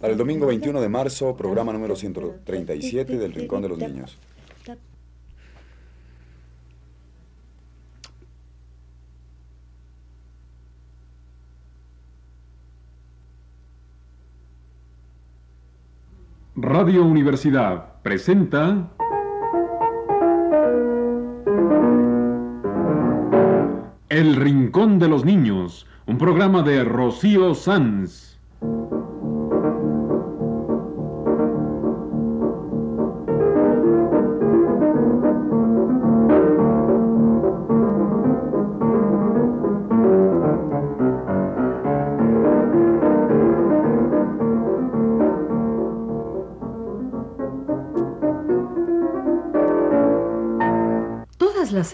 [0.00, 4.18] Para el domingo 21 de marzo, programa número 137 del Rincón de los Niños.
[16.58, 18.90] Radio Universidad presenta
[24.08, 28.35] El Rincón de los Niños, un programa de Rocío Sanz.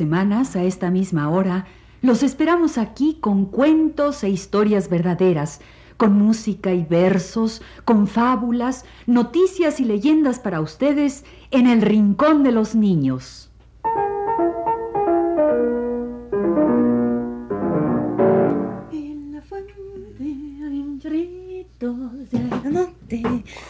[0.02, 1.64] Semanas, a esta misma hora,
[2.00, 5.60] los esperamos aquí con cuentos e historias verdaderas,
[5.96, 12.50] con música y versos, con fábulas, noticias y leyendas para ustedes en el Rincón de
[12.50, 13.48] los Niños.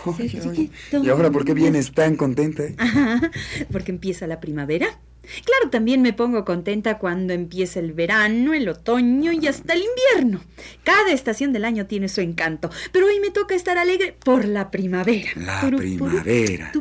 [0.06, 0.70] Oye, oye.
[0.92, 2.62] ¿Y ahora por qué vienes tan contenta?
[2.78, 3.30] Ajá,
[3.70, 4.98] porque empieza la primavera.
[5.44, 10.44] Claro, también me pongo contenta cuando empieza el verano, el otoño y hasta el invierno.
[10.84, 14.70] Cada estación del año tiene su encanto, pero hoy me toca estar alegre por la
[14.70, 15.30] primavera.
[15.36, 16.72] La primavera.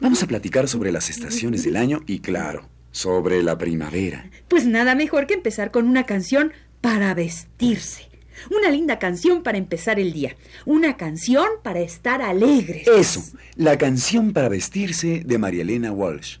[0.00, 4.30] Vamos a platicar sobre las estaciones del año y, claro, sobre la primavera.
[4.48, 8.08] Pues nada mejor que empezar con una canción para vestirse.
[8.50, 10.34] Una linda canción para empezar el día.
[10.64, 12.88] Una canción para estar alegres.
[12.88, 13.22] Eso,
[13.56, 16.38] la canción para vestirse de María Elena Walsh.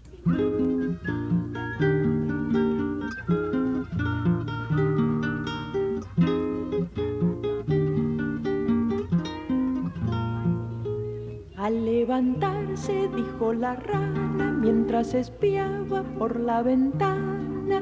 [12.10, 17.80] Levantarse, dijo la rana, mientras espiaba por la ventana,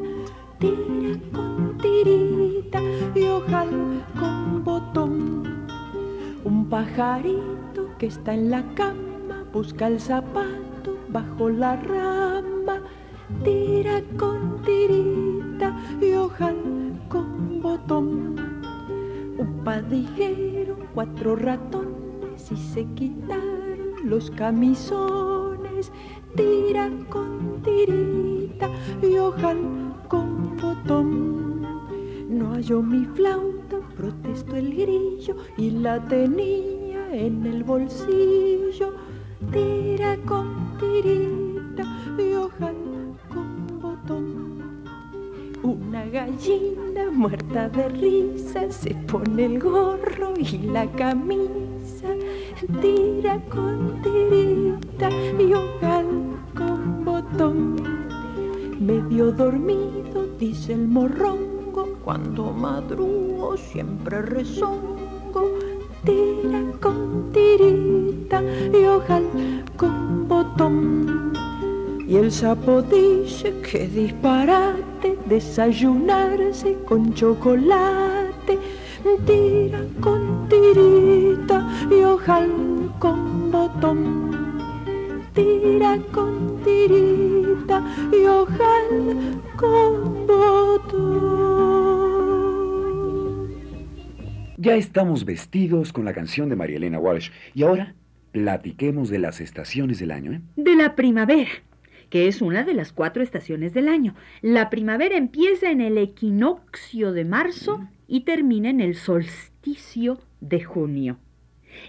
[0.58, 2.78] tira con tirita
[3.14, 5.66] y ojal con botón.
[6.44, 12.82] Un pajarito que está en la cama busca el zapato bajo la rama,
[13.42, 18.36] tira con tirita y ojal con botón.
[19.38, 23.47] Un padijero, cuatro ratones y se quitaron
[24.08, 25.92] los camisones.
[26.34, 28.70] Tira con tirita
[29.02, 31.62] y ojal con botón.
[32.28, 38.94] No halló mi flauta, protestó el grillo y la tenía en el bolsillo.
[39.52, 41.84] Tira con tirita
[42.18, 42.76] y ojal
[43.28, 44.48] con botón.
[45.62, 52.14] Una gallina muerta de risa se pone el gorro y la camisa,
[52.80, 56.06] tira con tirita y ojal
[56.54, 57.76] con botón.
[58.80, 65.58] Medio dormido, dice el morrongo, cuando madrugo siempre rezongo,
[66.04, 69.24] tira con tirita y ojal
[69.76, 71.32] con botón.
[72.08, 78.58] Y el sapo dice que disparate desayunarse con chocolate.
[79.26, 81.37] Tira con tirita
[81.90, 84.58] y ojal con botón.
[85.34, 87.82] Tira con tirita
[88.12, 91.48] y ojal con botón.
[94.56, 97.30] Ya estamos vestidos con la canción de María Elena Walsh.
[97.54, 97.94] Y ahora,
[98.32, 100.40] platiquemos de las estaciones del año, ¿eh?
[100.56, 101.50] de la primavera,
[102.10, 104.14] que es una de las cuatro estaciones del año.
[104.42, 111.18] La primavera empieza en el equinoccio de marzo y termina en el solsticio de junio.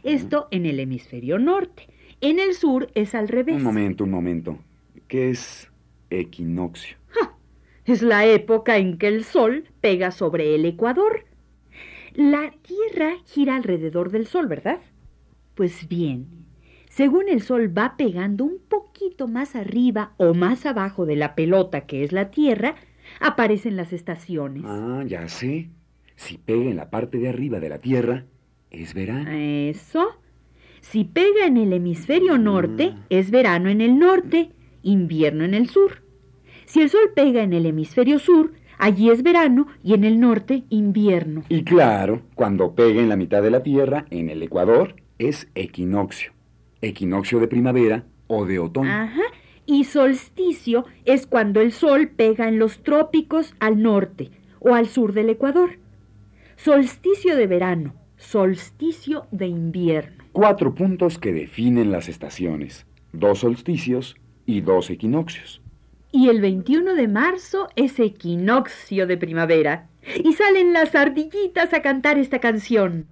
[0.03, 1.87] Esto en el hemisferio norte.
[2.21, 3.55] En el sur es al revés.
[3.55, 4.57] Un momento, un momento.
[5.07, 5.71] ¿Qué es
[6.09, 6.97] equinoccio?
[7.85, 11.25] Es la época en que el sol pega sobre el ecuador.
[12.13, 14.79] La Tierra gira alrededor del sol, ¿verdad?
[15.55, 16.27] Pues bien,
[16.89, 21.81] según el sol va pegando un poquito más arriba o más abajo de la pelota
[21.81, 22.75] que es la Tierra,
[23.19, 24.63] aparecen las estaciones.
[24.65, 25.69] Ah, ya sé.
[26.15, 28.25] Si pega en la parte de arriba de la Tierra,
[28.71, 29.29] es verano.
[29.31, 30.15] Eso.
[30.81, 34.51] Si pega en el hemisferio norte, es verano en el norte,
[34.81, 36.03] invierno en el sur.
[36.65, 40.63] Si el sol pega en el hemisferio sur, allí es verano y en el norte
[40.69, 41.43] invierno.
[41.49, 46.31] Y claro, cuando pega en la mitad de la Tierra, en el Ecuador, es equinoccio.
[46.81, 48.89] Equinoccio de primavera o de otoño.
[48.89, 49.21] Ajá.
[49.65, 55.13] Y solsticio es cuando el sol pega en los trópicos al norte o al sur
[55.13, 55.77] del Ecuador.
[56.55, 60.23] Solsticio de verano, solsticio de invierno.
[60.31, 65.61] Cuatro puntos que definen las estaciones, dos solsticios y dos equinoccios.
[66.11, 69.87] Y el 21 de marzo es equinoccio de primavera.
[70.23, 73.07] Y salen las ardillitas a cantar esta canción.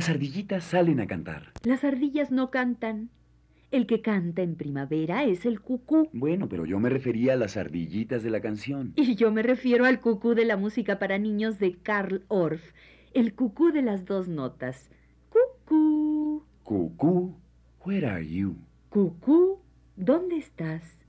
[0.00, 1.52] Las ardillitas salen a cantar.
[1.62, 3.10] Las ardillas no cantan.
[3.70, 6.08] El que canta en primavera es el cucú.
[6.14, 8.94] Bueno, pero yo me refería a las ardillitas de la canción.
[8.96, 12.72] Y yo me refiero al cucú de la música para niños de Karl Orff.
[13.12, 14.90] El cucú de las dos notas.
[15.28, 16.44] Cucú.
[16.62, 17.36] Cucú,
[17.84, 18.56] where are you?
[18.88, 19.58] Cucú,
[19.96, 20.99] ¿dónde estás?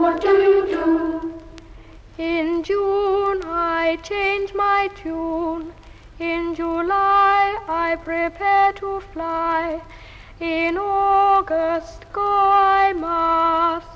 [0.00, 1.42] What do you do?
[2.18, 5.72] In June I change my tune.
[6.18, 9.80] In July I prepare to fly.
[10.40, 13.86] In August go I must.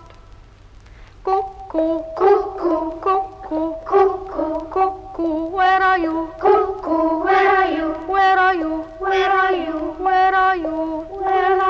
[1.24, 6.30] Cuckoo, cuckoo, cuckoo, cuckoo, cuckoo, where are you?
[6.38, 7.88] Cuckoo, where are you?
[8.14, 8.72] Where are you?
[8.98, 9.78] Where are you?
[10.06, 11.06] Where are you?
[11.24, 11.69] Where are you?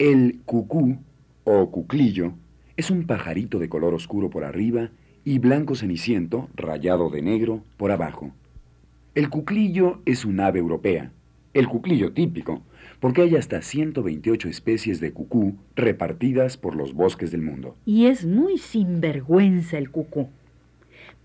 [0.00, 0.96] El cucú
[1.44, 2.32] o cuclillo
[2.78, 4.88] es un pajarito de color oscuro por arriba
[5.26, 8.32] y blanco ceniciento rayado de negro por abajo.
[9.14, 11.12] El cuclillo es un ave europea,
[11.52, 12.62] el cuclillo típico,
[12.98, 17.76] porque hay hasta 128 especies de cucú repartidas por los bosques del mundo.
[17.84, 20.30] Y es muy sinvergüenza el cucú.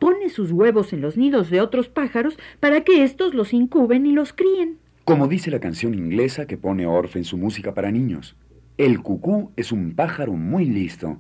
[0.02, 4.12] Pone sus huevos en los nidos de otros pájaros para que éstos los incuben y
[4.12, 4.80] los críen.
[5.06, 8.36] Como dice la canción inglesa que pone Orff en su música para niños,
[8.78, 11.18] el cucú es un pájaro muy listo.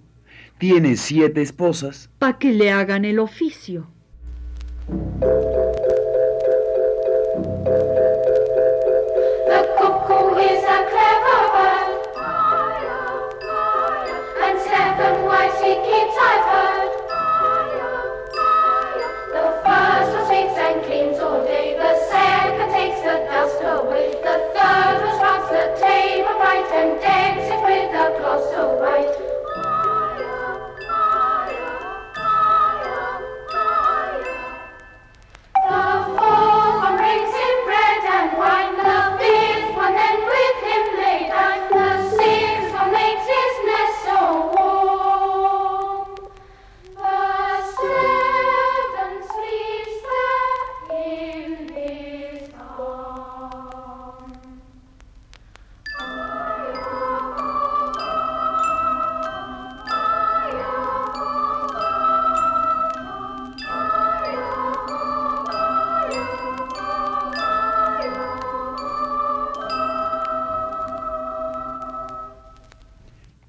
[0.58, 2.10] Tiene siete esposas.
[2.20, 3.88] Pa' que le hagan el oficio.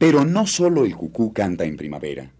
[0.06, 2.30] Pero no solo el cucú canta en primavera.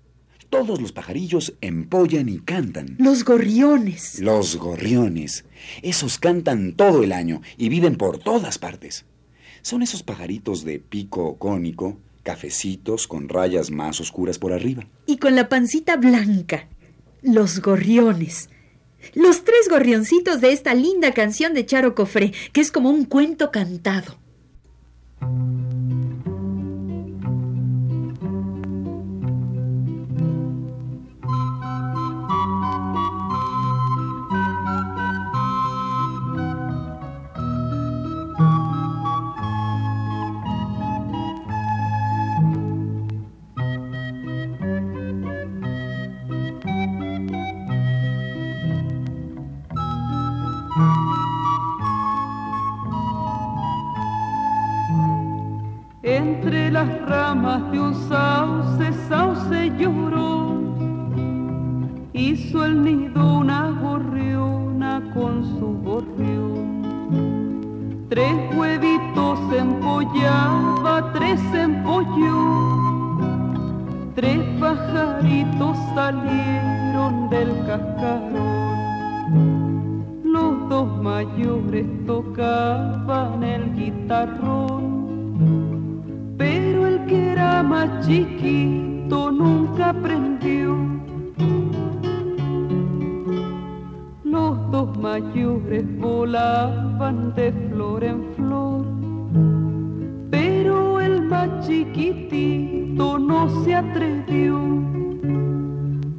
[0.50, 2.94] Todos los pajarillos empollan y cantan.
[2.96, 4.20] Los gorriones.
[4.20, 5.44] Los gorriones.
[5.82, 9.04] Esos cantan todo el año y viven por todas partes.
[9.62, 14.87] Son esos pajaritos de pico cónico, cafecitos con rayas más oscuras por arriba.
[15.04, 16.68] Y con la pancita blanca.
[17.20, 18.49] Los gorriones.
[19.12, 23.50] Los tres gorrioncitos de esta linda canción de Charo Cofré, que es como un cuento
[23.50, 24.25] cantado.
[103.18, 104.61] No se atrevió.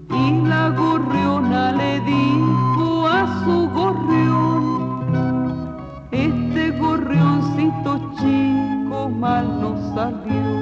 [0.10, 5.78] Y la gorriona le dijo a su gorrión,
[6.12, 10.58] este gorrioncito chico mal no salió.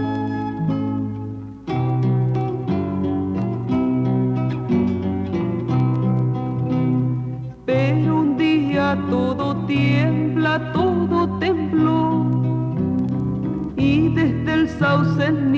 [7.66, 12.26] Pero un día todo tiembla, todo tembló
[13.78, 15.52] y desde el sauce el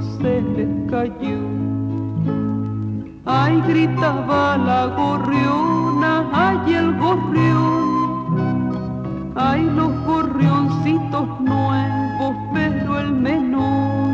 [0.00, 1.38] se les cayó.
[3.26, 8.70] Ay, gritaba la gorriona, ay, el gorrión.
[9.36, 14.10] Ay, los gorrioncitos nuevos, pero el menor.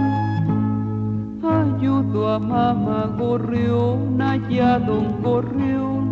[1.42, 6.06] Ayudo a mamá gorriona y a don gorrión.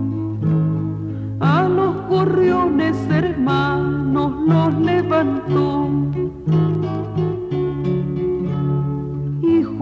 [1.40, 5.93] A los gorriones hermanos los levantó.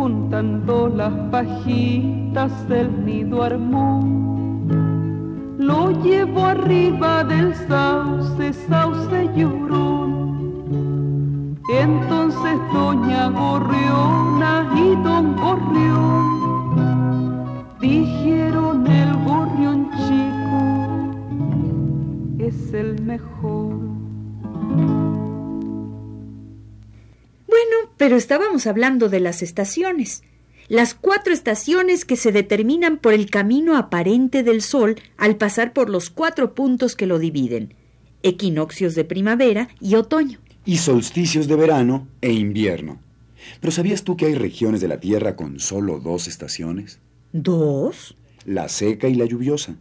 [0.02, 4.02] Juntando las pajitas del nido armó.
[5.58, 10.80] Lo llevó arriba del sauce, sauce llorón.
[11.68, 16.42] Entonces doña Gorriona y don Gorrión
[17.80, 20.60] dijeron el gorrión chico
[22.40, 23.81] es el mejor.
[28.02, 30.24] Pero estábamos hablando de las estaciones.
[30.66, 35.88] Las cuatro estaciones que se determinan por el camino aparente del Sol al pasar por
[35.88, 37.74] los cuatro puntos que lo dividen,
[38.24, 40.40] equinoccios de primavera y otoño.
[40.64, 43.00] Y solsticios de verano e invierno.
[43.60, 46.98] Pero ¿sabías tú que hay regiones de la Tierra con solo dos estaciones?
[47.32, 48.16] ¿Dos?
[48.44, 49.76] La seca y la lluviosa.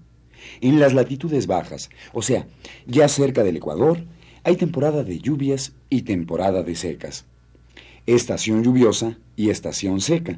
[0.61, 2.45] En las latitudes bajas, o sea,
[2.85, 4.05] ya cerca del Ecuador,
[4.43, 7.25] hay temporada de lluvias y temporada de secas.
[8.11, 10.37] Estación lluviosa y estación seca,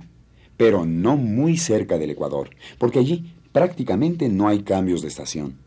[0.57, 5.57] pero no muy cerca del Ecuador, porque allí prácticamente no hay cambios de estación.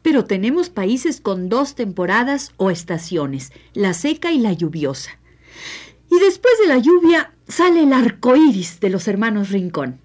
[0.00, 5.18] Pero tenemos países con dos temporadas o estaciones, la seca y la lluviosa.
[6.08, 9.98] Y después de la lluvia sale el arco iris de los hermanos Rincón.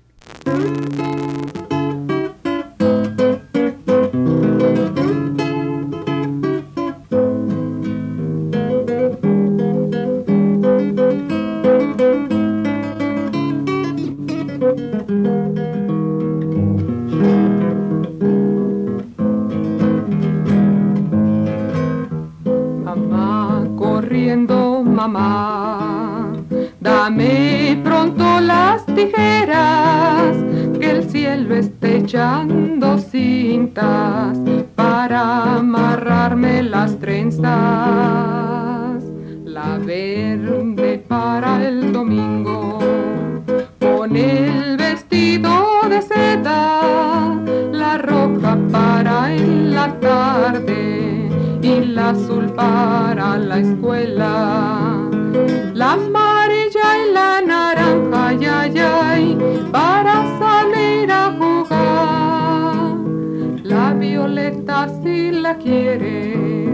[65.45, 66.69] La quieres,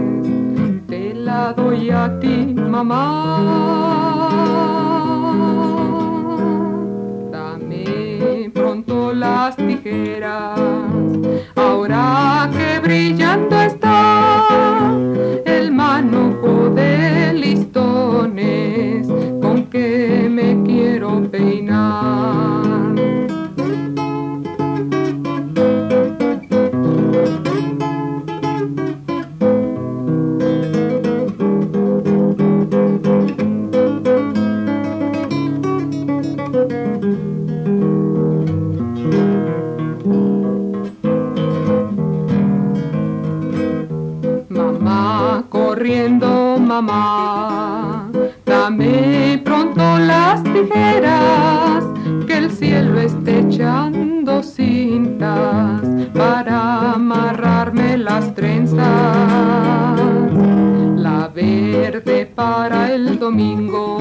[0.86, 3.04] te la doy a ti, mamá.
[7.30, 10.58] Dame pronto las tijeras,
[11.54, 13.31] ahora que brillando
[46.72, 48.08] Mamá,
[48.46, 51.84] Dame pronto las tijeras,
[52.26, 55.82] que el cielo esté echando cintas
[56.14, 58.80] para amarrarme las trenzas.
[60.96, 63.98] La verde para el domingo,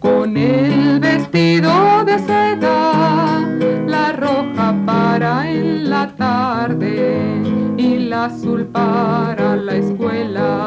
[0.00, 3.46] con el vestido de seda,
[3.86, 7.67] la roja para en la tarde
[8.08, 10.66] la azul para la escuela.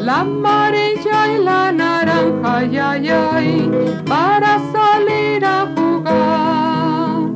[0.00, 3.70] La amarilla y la naranja, ay, ay,
[4.04, 7.30] para salir a jugar.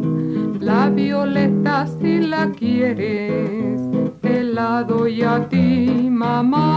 [0.60, 3.80] La violeta si la quieres,
[4.20, 6.68] te la doy a ti, mamá.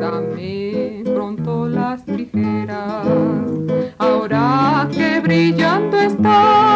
[0.00, 3.06] Dame pronto las tijeras,
[3.98, 6.69] ahora que brillando está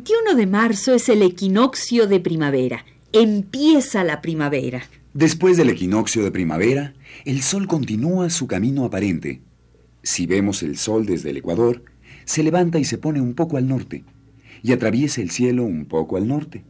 [0.00, 2.86] 21 de marzo es el equinoccio de primavera.
[3.12, 4.82] Empieza la primavera.
[5.12, 6.94] Después del equinoccio de primavera,
[7.26, 9.42] el sol continúa su camino aparente.
[10.02, 11.84] Si vemos el sol desde el Ecuador,
[12.24, 14.04] se levanta y se pone un poco al norte,
[14.62, 16.64] y atraviesa el cielo un poco al norte.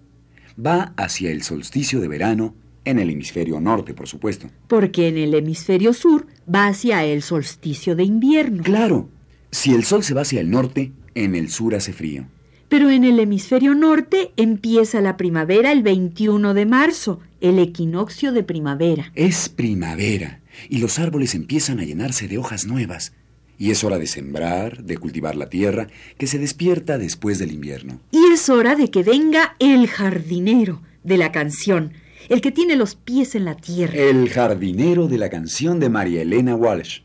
[0.58, 4.48] Va hacia el solsticio de verano, en el hemisferio norte, por supuesto.
[4.66, 8.64] Porque en el hemisferio sur va hacia el solsticio de invierno.
[8.64, 9.08] Claro,
[9.52, 12.26] si el sol se va hacia el norte, en el sur hace frío.
[12.70, 18.44] Pero en el hemisferio norte empieza la primavera el 21 de marzo, el equinoccio de
[18.44, 19.10] primavera.
[19.16, 23.12] Es primavera y los árboles empiezan a llenarse de hojas nuevas.
[23.58, 27.98] Y es hora de sembrar, de cultivar la tierra, que se despierta después del invierno.
[28.12, 31.92] Y es hora de que venga el jardinero de la canción,
[32.28, 33.94] el que tiene los pies en la tierra.
[33.94, 37.00] El jardinero de la canción de María Elena Walsh.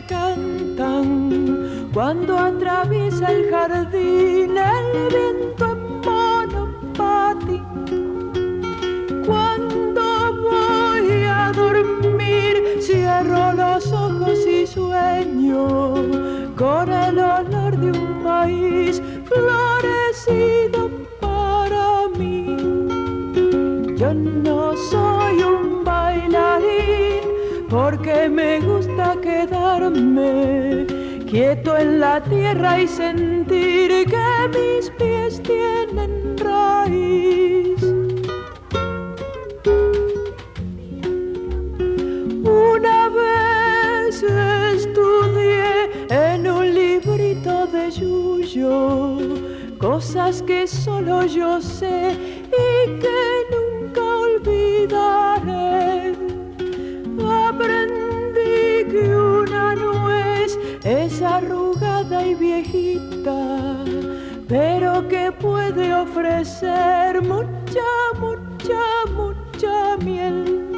[0.00, 1.90] Cantan.
[1.92, 7.60] Cuando atraviesa el jardín el viento en monopati.
[9.26, 10.02] Cuando
[10.42, 15.94] voy a dormir cierro los ojos y sueño
[16.56, 20.81] con el olor de un país florecido
[28.28, 30.86] me gusta quedarme
[31.28, 36.61] quieto en la tierra y sentir que mis pies tienen raíz.
[66.62, 68.82] Ofrecer mucha, mucha,
[69.14, 70.68] mucha miel.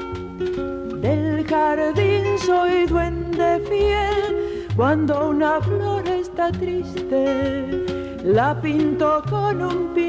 [1.00, 7.84] Del jardín soy duende fiel, cuando una flor está triste,
[8.24, 10.03] la pinto con un pincel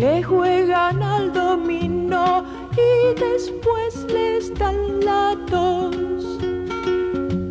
[0.00, 6.38] que juegan al dominó y después les dan la tos.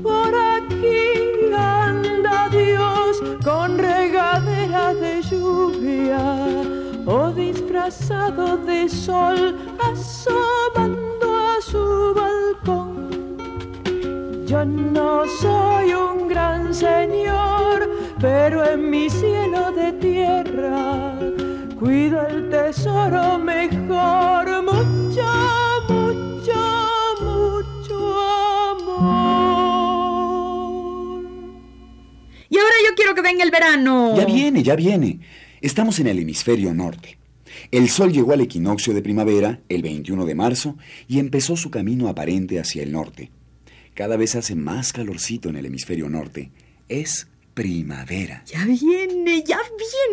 [0.02, 6.24] Por aquí anda Dios con regadera de lluvia
[7.06, 9.56] o disfrazado de sol
[9.92, 13.38] asomando a su balcón.
[14.48, 17.88] Yo no soy un gran señor,
[18.20, 19.49] pero en mi cielo
[22.70, 25.26] tesoro mejor, mucho,
[25.90, 26.62] mucho,
[27.20, 27.98] mucho
[28.70, 30.06] amor.
[32.48, 34.16] Y ahora yo quiero que venga el verano.
[34.16, 35.20] Ya viene, ya viene.
[35.62, 37.18] Estamos en el hemisferio norte.
[37.72, 40.78] El sol llegó al equinoccio de primavera, el 21 de marzo,
[41.08, 43.32] y empezó su camino aparente hacia el norte.
[43.96, 46.52] Cada vez hace más calorcito en el hemisferio norte.
[46.88, 48.44] Es primavera.
[48.46, 49.58] Ya viene, ya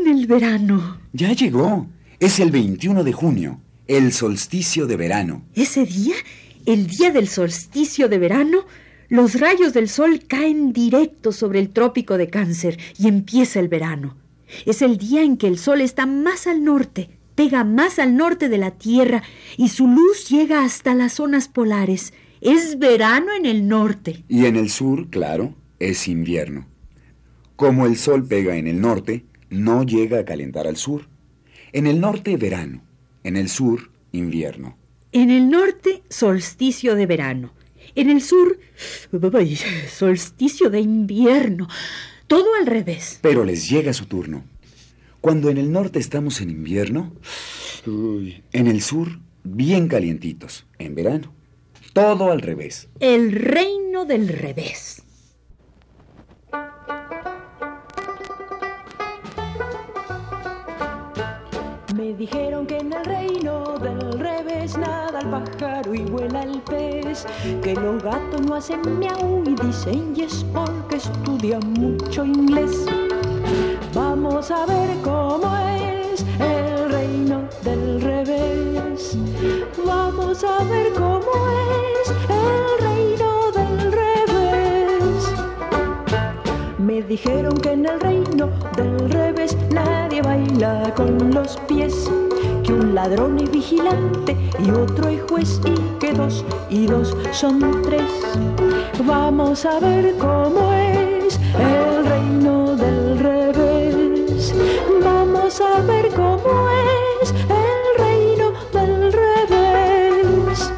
[0.03, 1.03] viene el verano.
[1.12, 1.87] Ya llegó.
[2.18, 5.44] Es el 21 de junio, el solsticio de verano.
[5.55, 6.14] Ese día,
[6.64, 8.64] el día del solsticio de verano,
[9.09, 14.16] Los rayos del sol caen directo sobre el trópico de cáncer y empieza el verano.
[14.64, 18.48] Es el día en que el sol está más al norte, pega más al norte
[18.48, 19.22] de la Tierra
[19.57, 22.14] y su luz llega hasta las zonas polares.
[22.40, 24.24] Es verano en el norte.
[24.29, 26.66] Y en el sur, claro, es invierno.
[27.55, 31.09] Como el sol pega en el norte, no llega a calentar al sur.
[31.77, 32.83] En el norte, verano.
[33.23, 34.79] En el sur, invierno.
[35.12, 37.53] En el norte, solsticio de verano.
[37.95, 38.59] En el sur,
[39.91, 41.69] solsticio de invierno.
[42.29, 43.19] Todo al revés.
[43.21, 44.43] Pero les llega su turno.
[45.21, 47.12] Cuando en el norte estamos en invierno,
[47.87, 51.35] uy, en el sur, bien calientitos, en verano.
[51.93, 52.89] Todo al revés.
[53.01, 55.03] El reino del revés.
[62.07, 67.27] Me dijeron que en el reino del revés nada el pájaro y vuela el pez,
[67.64, 72.87] que los gatos no hacen miau y dicen yes porque estudian mucho inglés.
[73.92, 79.19] Vamos a ver cómo es el reino del revés.
[79.85, 81.33] Vamos a ver cómo
[82.05, 85.35] es el reino del revés.
[86.79, 89.36] Me dijeron que en el reino del revés
[90.16, 92.11] nadie baila con los pies,
[92.62, 97.83] que un ladrón es vigilante y otro es juez y que dos y dos son
[97.83, 98.02] tres.
[99.05, 104.55] Vamos a ver cómo es el reino del revés.
[105.02, 106.68] Vamos a ver cómo
[107.22, 110.72] es el reino del revés.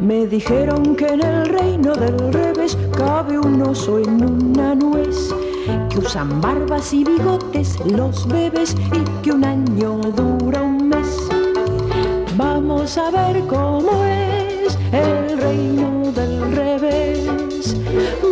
[0.00, 5.34] Me dijeron que en el reino del revés cabe un oso en una nuez,
[5.88, 11.18] que usan barbas y bigotes los bebés y que un año dura un mes.
[12.36, 17.76] Vamos a ver cómo es el reino del revés.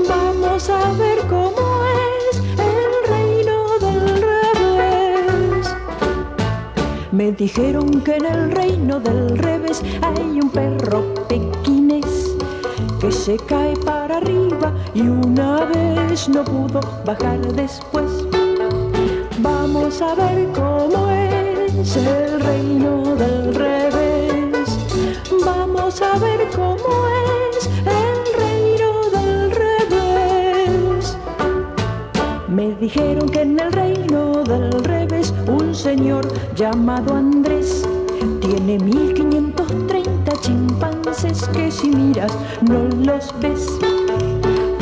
[0.09, 1.85] Vamos a ver cómo
[2.31, 5.75] es el reino del revés.
[7.13, 12.37] Me dijeron que en el reino del revés hay un perro pequinés
[13.01, 18.11] que se cae para arriba y una vez no pudo bajar después.
[19.39, 24.69] Vamos a ver cómo es el reino del revés.
[25.45, 26.91] Vamos a ver cómo
[27.51, 27.67] es
[28.01, 31.17] el reino del revés.
[32.49, 37.87] Me dijeron que en el reino del revés un señor llamado Andrés
[38.41, 42.33] tiene 1530 chimpancés que si miras
[42.69, 43.90] no los ves.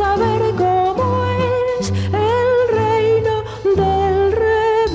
[0.00, 1.24] Ver cómo
[1.78, 3.44] es el reino
[3.76, 4.90] del revés.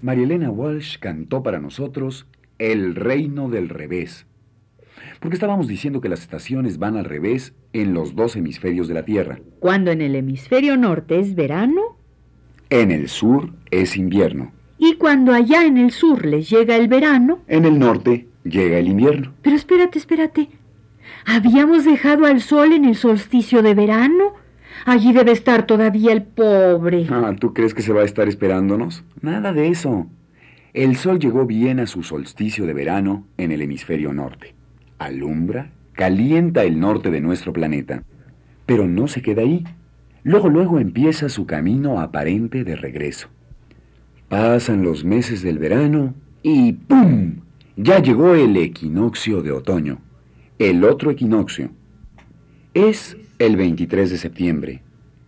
[0.00, 2.26] Marielena Walsh cantó para nosotros
[2.58, 4.26] El reino del revés.
[5.20, 9.04] Porque estábamos diciendo que las estaciones van al revés en los dos hemisferios de la
[9.04, 9.40] Tierra.
[9.58, 11.98] Cuando en el hemisferio norte es verano
[12.70, 14.52] En el sur es invierno.
[14.80, 17.40] Y cuando allá en el sur les llega el verano.
[17.48, 19.34] En el norte llega el invierno.
[19.42, 20.48] Pero espérate, espérate.
[21.26, 24.32] ¿Habíamos dejado al sol en el solsticio de verano?
[24.86, 27.06] Allí debe estar todavía el pobre.
[27.10, 29.04] Ah, ¿tú crees que se va a estar esperándonos?
[29.20, 30.06] Nada de eso.
[30.72, 34.54] El sol llegó bien a su solsticio de verano en el hemisferio norte.
[34.98, 38.02] Alumbra, calienta el norte de nuestro planeta.
[38.64, 39.62] Pero no se queda ahí.
[40.22, 43.28] Luego, luego empieza su camino aparente de regreso.
[44.30, 46.14] Pasan los meses del verano
[46.44, 47.40] y ¡pum!
[47.76, 49.98] Ya llegó el equinoccio de otoño.
[50.60, 51.70] El otro equinoccio.
[52.72, 54.82] Es el 23 de septiembre.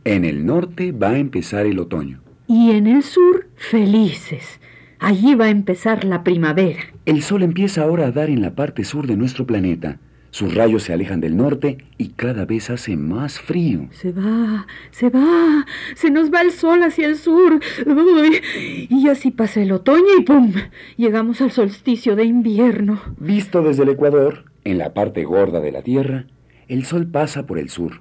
[0.05, 2.21] En el norte va a empezar el otoño.
[2.47, 4.61] Y en el sur, felices.
[5.01, 6.83] Allí va a empezar la primavera.
[7.05, 9.99] El sol empieza ahora a dar en la parte sur de nuestro planeta.
[10.33, 13.89] Sus rayos se alejan del norte y cada vez hace más frío.
[13.91, 17.61] Se va, se va, se nos va el sol hacia el sur.
[17.85, 18.41] Uy,
[18.89, 20.55] y así pasa el otoño y ¡pum!
[20.97, 22.99] Llegamos al solsticio de invierno.
[23.19, 26.25] Visto desde el Ecuador, en la parte gorda de la Tierra,
[26.67, 28.01] el sol pasa por el sur.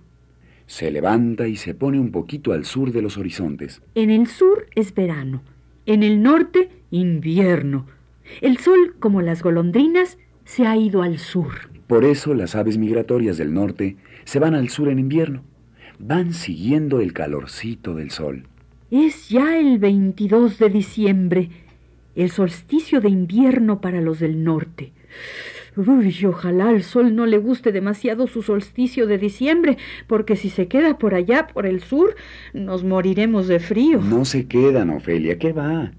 [0.67, 3.81] Se levanta y se pone un poquito al sur de los horizontes.
[3.93, 5.43] En el sur es verano
[5.85, 7.87] En el norte, invierno.
[8.39, 11.69] El sol, como las golondrinas, se ha ido al sur.
[11.87, 15.43] Por eso las aves migratorias del norte se van al sur en invierno.
[15.99, 18.47] Van siguiendo el calorcito del sol.
[18.89, 21.49] Es ya el 22 de diciembre,
[22.15, 24.91] el solsticio de invierno para los del norte.
[25.77, 29.77] Uy, ojalá al sol no le guste demasiado su solsticio de diciembre,
[30.07, 32.15] porque si se queda por allá, por el sur,
[32.53, 34.01] nos moriremos de frío.
[34.01, 35.93] No se quedan, Ofelia, ¿qué va?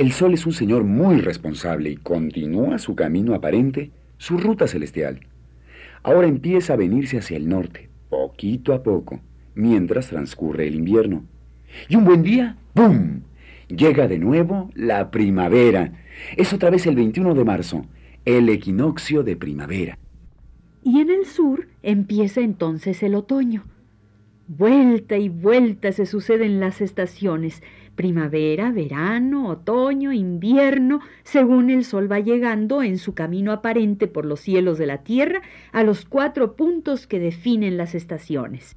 [0.00, 5.20] El sol es un señor muy responsable y continúa su camino aparente, su ruta celestial.
[6.02, 9.20] Ahora empieza a venirse hacia el norte, poquito a poco,
[9.54, 11.24] mientras transcurre el invierno.
[11.90, 13.20] Y un buen día, ¡pum!
[13.68, 15.92] Llega de nuevo la primavera.
[16.34, 17.84] Es otra vez el 21 de marzo,
[18.24, 19.98] el equinoccio de primavera.
[20.82, 23.64] Y en el sur empieza entonces el otoño.
[24.52, 27.62] Vuelta y vuelta se suceden las estaciones,
[27.94, 34.40] primavera, verano, otoño, invierno, según el sol va llegando en su camino aparente por los
[34.40, 38.76] cielos de la tierra a los cuatro puntos que definen las estaciones.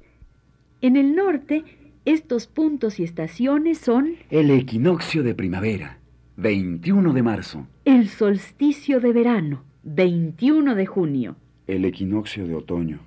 [0.80, 1.64] En el norte,
[2.04, 5.98] estos puntos y estaciones son El equinoccio de primavera,
[6.36, 7.66] 21 de marzo.
[7.84, 11.34] el solsticio de verano, 21 de junio,
[11.66, 13.00] El equinoccio de otoño,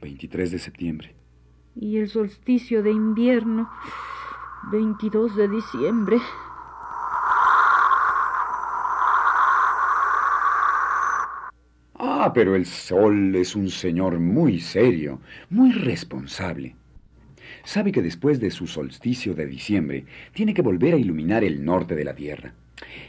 [0.00, 1.21] 23 de septiembre.
[1.74, 3.70] Y el solsticio de invierno,
[4.70, 6.18] 22 de diciembre.
[11.98, 16.76] Ah, pero el sol es un señor muy serio, muy responsable.
[17.64, 21.94] Sabe que después de su solsticio de diciembre tiene que volver a iluminar el norte
[21.94, 22.54] de la tierra.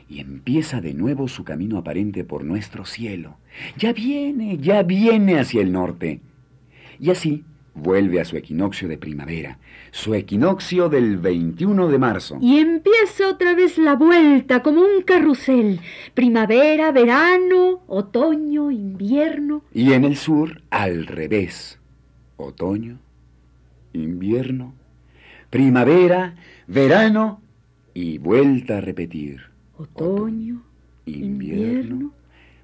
[0.07, 3.37] Y empieza de nuevo su camino aparente por nuestro cielo.
[3.77, 6.21] Ya viene, ya viene hacia el norte.
[6.99, 7.43] Y así
[7.75, 9.57] vuelve a su equinoccio de primavera,
[9.91, 12.37] su equinoccio del 21 de marzo.
[12.41, 15.79] Y empieza otra vez la vuelta como un carrusel.
[16.13, 19.63] Primavera, verano, otoño, invierno.
[19.73, 21.79] Y en el sur, al revés.
[22.37, 22.99] Otoño,
[23.93, 24.73] invierno,
[25.49, 26.35] primavera,
[26.67, 27.41] verano
[27.93, 29.41] y vuelta a repetir.
[29.77, 30.63] Otoño,
[31.05, 32.11] invierno, invierno,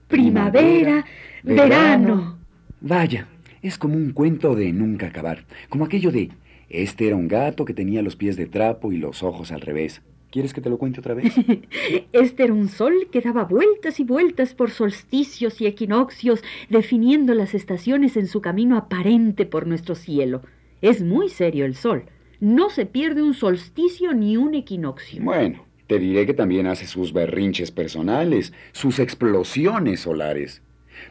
[0.07, 1.05] primavera,
[1.43, 2.37] verano.
[2.81, 3.27] Vaya,
[3.61, 6.29] es como un cuento de nunca acabar, como aquello de
[6.69, 10.01] este era un gato que tenía los pies de trapo y los ojos al revés.
[10.31, 11.33] ¿Quieres que te lo cuente otra vez?
[12.13, 17.55] Este era un sol que daba vueltas y vueltas por solsticios y equinoccios, definiendo las
[17.55, 20.43] estaciones en su camino aparente por nuestro cielo.
[20.81, 22.03] Es muy serio el sol.
[22.39, 25.23] No se pierde un solsticio ni un equinoccio.
[25.23, 30.61] Bueno, te diré que también hace sus berrinches personales, sus explosiones solares.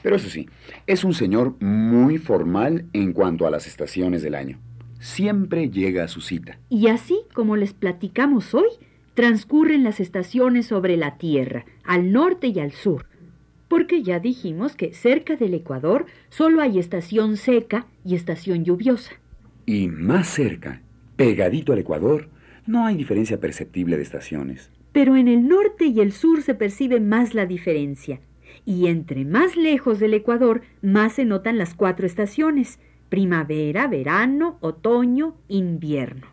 [0.03, 0.49] Pero eso sí,
[0.87, 4.59] es un señor muy formal en cuanto a las estaciones del año.
[5.01, 6.59] Siempre llega a su cita.
[6.69, 8.69] Y así como les platicamos hoy,
[9.15, 13.07] transcurren las estaciones sobre la Tierra, al norte y al sur.
[13.69, 19.13] Porque ya dijimos que cerca del Ecuador solo hay estación seca y estación lluviosa.
[19.67, 20.83] Y más cerca,
[21.17, 22.29] pegadito al Ecuador,
[22.67, 24.71] no hay diferencia perceptible de estaciones.
[24.93, 28.21] Pero en el norte y el sur se percibe más la diferencia.
[28.69, 32.79] Y entre más lejos del Ecuador, más se notan las cuatro estaciones,
[33.09, 36.27] primavera, verano, otoño, invierno.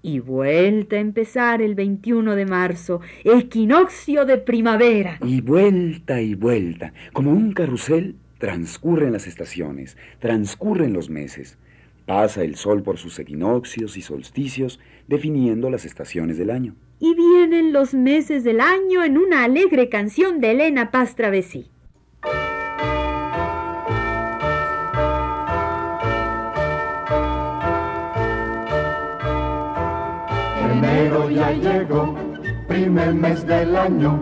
[0.00, 5.18] Y vuelta a empezar el 21 de marzo, equinoccio de primavera.
[5.22, 11.58] Y vuelta y vuelta, como un carrusel, transcurren las estaciones, transcurren los meses.
[12.06, 16.76] Pasa el sol por sus equinoccios y solsticios, definiendo las estaciones del año.
[16.98, 21.73] Y vienen los meses del año en una alegre canción de Elena Paz Travesí.
[30.70, 32.14] Enero ya llegó,
[32.68, 34.18] primer mes del año,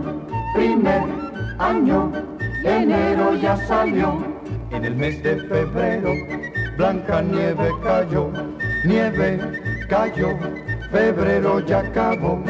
[0.55, 1.03] primer
[1.59, 2.13] año,
[2.65, 4.33] enero ya salió.
[4.71, 6.11] En el mes de febrero,
[6.77, 8.31] blanca nieve cayó,
[8.85, 9.39] nieve
[9.89, 10.29] cayó,
[10.91, 12.43] febrero ya acabó.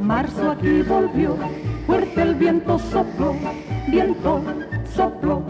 [0.00, 1.36] Marzo aquí volvió,
[1.86, 3.34] fuerte el viento sopló,
[3.88, 4.40] viento
[4.98, 5.40] sopló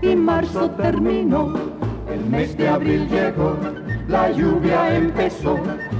[0.00, 1.52] y marzo terminó.
[2.10, 3.54] El mes de abril llegó,
[4.08, 5.58] la lluvia empezó,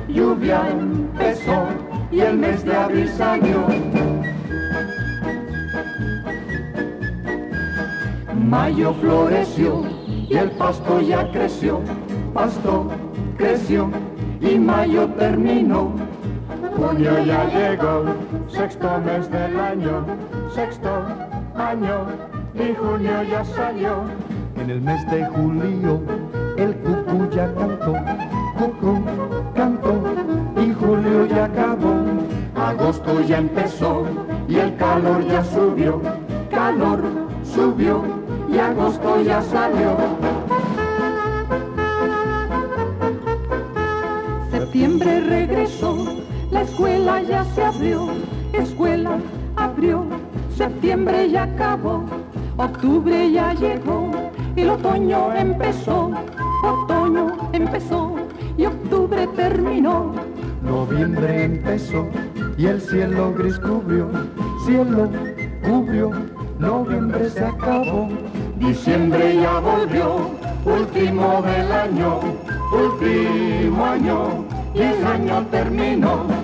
[0.08, 1.66] lluvia empezó
[2.10, 3.58] y el mes de abril salió.
[8.34, 9.82] Mayo floreció
[10.30, 11.80] y el pasto ya creció,
[12.32, 12.90] pasto
[13.36, 13.90] creció
[14.40, 15.92] y mayo terminó.
[16.76, 18.04] Junio ya llegó,
[18.48, 20.06] sexto mes del año,
[20.54, 20.90] sexto
[21.54, 24.04] año y junio ya salió.
[24.56, 26.00] En el mes de julio
[26.56, 27.94] el cucú ya cantó,
[28.58, 29.02] cucú
[29.54, 30.02] cantó
[30.56, 31.94] y julio ya acabó.
[32.54, 34.06] Agosto ya empezó
[34.48, 36.00] y el calor ya subió,
[36.50, 37.02] calor
[37.42, 38.02] subió
[38.50, 39.96] y agosto ya salió.
[44.50, 45.96] Septiembre regresó,
[46.50, 48.08] la escuela ya se abrió,
[48.52, 49.18] escuela
[49.56, 50.04] abrió,
[50.56, 52.04] septiembre ya acabó,
[52.56, 54.10] octubre ya llegó,
[54.56, 56.10] el otoño empezó,
[56.62, 58.16] otoño empezó
[58.56, 60.14] y octubre terminó.
[60.62, 62.06] Noviembre empezó
[62.56, 64.08] y el cielo gris cubrió,
[64.64, 65.08] cielo
[65.62, 66.10] cubrió,
[66.58, 68.08] noviembre se acabó.
[68.56, 70.30] Diciembre ya volvió,
[70.64, 72.20] último del año,
[72.72, 76.43] último año, y el año terminó.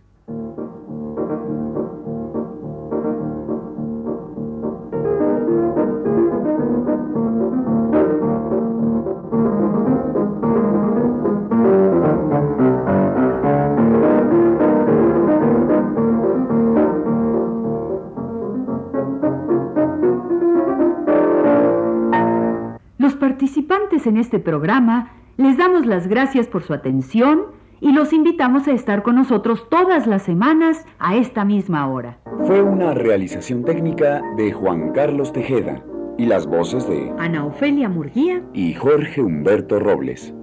[24.07, 27.45] En este programa les damos las gracias por su atención
[27.79, 32.19] y los invitamos a estar con nosotros todas las semanas a esta misma hora.
[32.45, 35.83] Fue una realización técnica de Juan Carlos Tejeda
[36.17, 40.33] y las voces de Ana Ofelia Murguía y Jorge Humberto Robles.